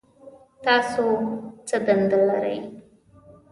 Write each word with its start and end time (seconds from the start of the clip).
تاسو 0.63 1.05
څه 1.67 1.77
دنده 1.85 2.19
لرئ؟ 2.27 2.57